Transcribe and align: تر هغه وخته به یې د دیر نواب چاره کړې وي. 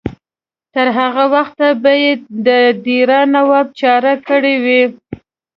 تر 0.73 0.87
هغه 0.99 1.23
وخته 1.35 1.67
به 1.83 1.93
یې 2.03 2.13
د 2.47 2.49
دیر 2.85 3.09
نواب 3.35 3.67
چاره 3.81 4.13
کړې 4.27 4.55
وي. 4.63 4.83